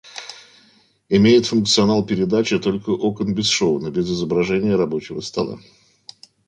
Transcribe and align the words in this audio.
Имеет 1.11 1.45
функционал 1.45 2.03
передачи 2.03 2.57
только 2.57 2.89
окон 2.89 3.35
бесшовно, 3.35 3.91
без 3.91 4.09
изображения 4.09 4.75
рабочего 4.75 5.21
стола 5.21 5.59